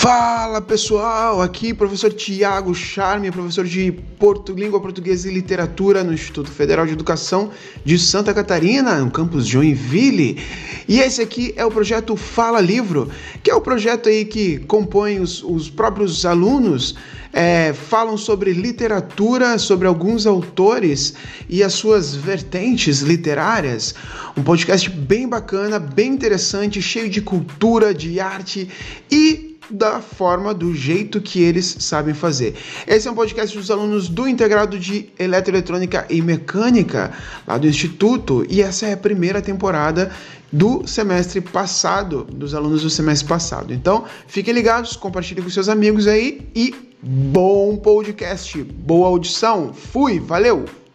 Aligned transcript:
Fala 0.00 0.60
pessoal, 0.60 1.42
aqui 1.42 1.74
professor 1.74 2.12
Tiago 2.12 2.72
Charme, 2.72 3.32
professor 3.32 3.64
de 3.64 3.90
Porto, 4.16 4.52
Língua 4.52 4.80
Portuguesa 4.80 5.28
e 5.28 5.34
Literatura 5.34 6.04
no 6.04 6.14
Instituto 6.14 6.52
Federal 6.52 6.86
de 6.86 6.92
Educação 6.92 7.50
de 7.84 7.98
Santa 7.98 8.32
Catarina, 8.32 9.00
no 9.00 9.10
campus 9.10 9.44
Joinville. 9.44 10.40
E 10.86 11.00
esse 11.00 11.20
aqui 11.20 11.52
é 11.56 11.66
o 11.66 11.70
projeto 11.70 12.14
Fala 12.14 12.60
Livro, 12.60 13.10
que 13.42 13.50
é 13.50 13.54
o 13.56 13.60
projeto 13.60 14.08
aí 14.08 14.24
que 14.24 14.60
compõe 14.60 15.18
os, 15.18 15.42
os 15.42 15.68
próprios 15.68 16.24
alunos, 16.24 16.94
é, 17.32 17.72
falam 17.72 18.16
sobre 18.16 18.52
literatura, 18.52 19.58
sobre 19.58 19.88
alguns 19.88 20.28
autores 20.28 21.14
e 21.48 21.60
as 21.60 21.72
suas 21.72 22.14
vertentes 22.14 23.00
literárias. 23.00 23.96
Um 24.36 24.44
podcast 24.44 24.88
bem 24.88 25.28
bacana, 25.28 25.80
bem 25.80 26.12
interessante, 26.12 26.80
cheio 26.80 27.10
de 27.10 27.20
cultura, 27.20 27.92
de 27.92 28.20
arte 28.20 28.68
e 29.10 29.47
da 29.70 30.00
forma, 30.00 30.54
do 30.54 30.74
jeito 30.74 31.20
que 31.20 31.42
eles 31.42 31.76
sabem 31.80 32.14
fazer. 32.14 32.54
Esse 32.86 33.08
é 33.08 33.10
um 33.10 33.14
podcast 33.14 33.56
dos 33.56 33.70
alunos 33.70 34.08
do 34.08 34.26
Integrado 34.26 34.78
de 34.78 35.10
Eletroeletrônica 35.18 36.06
e 36.08 36.22
Mecânica, 36.22 37.12
lá 37.46 37.58
do 37.58 37.66
Instituto, 37.66 38.46
e 38.48 38.62
essa 38.62 38.86
é 38.86 38.92
a 38.94 38.96
primeira 38.96 39.42
temporada 39.42 40.10
do 40.52 40.86
semestre 40.86 41.40
passado, 41.40 42.24
dos 42.24 42.54
alunos 42.54 42.82
do 42.82 42.90
semestre 42.90 43.28
passado. 43.28 43.72
Então, 43.72 44.04
fiquem 44.26 44.54
ligados, 44.54 44.96
compartilhem 44.96 45.44
com 45.44 45.50
seus 45.50 45.68
amigos 45.68 46.06
aí 46.06 46.48
e 46.54 46.74
bom 47.02 47.76
podcast, 47.76 48.62
boa 48.62 49.08
audição. 49.08 49.72
Fui, 49.72 50.18
valeu! 50.18 50.87